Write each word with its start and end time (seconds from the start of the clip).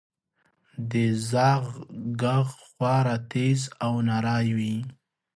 •د 0.91 0.93
زاغ 1.29 1.63
ږغ 2.19 2.47
خورا 2.63 3.15
تیز 3.31 3.61
او 3.85 3.93
نری 4.07 4.49
وي. 4.57 4.75